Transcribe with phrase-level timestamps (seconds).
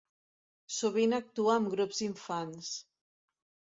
[0.77, 2.73] Sovint actua amb grups d'infants.